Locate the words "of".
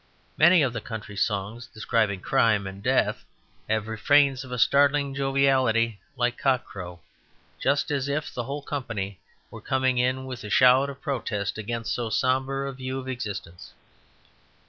0.63-0.73, 4.43-4.51, 10.89-11.01, 12.97-13.07